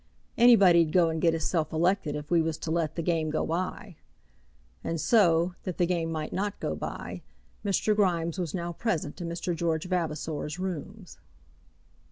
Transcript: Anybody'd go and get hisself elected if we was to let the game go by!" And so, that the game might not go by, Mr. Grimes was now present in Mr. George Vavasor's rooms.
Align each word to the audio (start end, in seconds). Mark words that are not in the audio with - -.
Anybody'd 0.35 0.91
go 0.91 1.09
and 1.09 1.21
get 1.21 1.35
hisself 1.35 1.71
elected 1.71 2.15
if 2.15 2.31
we 2.31 2.41
was 2.41 2.57
to 2.57 2.71
let 2.71 2.95
the 2.95 3.03
game 3.03 3.29
go 3.29 3.45
by!" 3.45 3.97
And 4.83 4.99
so, 4.99 5.53
that 5.61 5.77
the 5.77 5.85
game 5.85 6.11
might 6.11 6.33
not 6.33 6.59
go 6.59 6.75
by, 6.75 7.21
Mr. 7.63 7.95
Grimes 7.95 8.39
was 8.39 8.55
now 8.55 8.73
present 8.73 9.21
in 9.21 9.29
Mr. 9.29 9.55
George 9.55 9.85
Vavasor's 9.85 10.57
rooms. 10.57 11.19